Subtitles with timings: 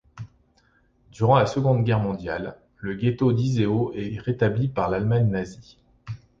[1.11, 5.77] Durant la Seconde Guerre mondiale, le ghetto d'Iseo est rétabli par l'Allemagne nazie.